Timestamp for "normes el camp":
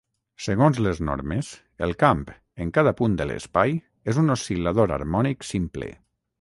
1.09-2.25